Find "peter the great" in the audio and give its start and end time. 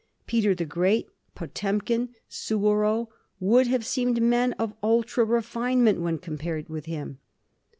0.25-1.05